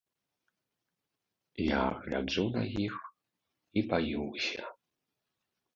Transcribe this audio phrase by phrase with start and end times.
[1.65, 2.95] Я гляджу на іх
[3.77, 4.61] і баюся.